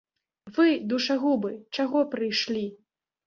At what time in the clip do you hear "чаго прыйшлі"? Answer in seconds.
1.77-2.65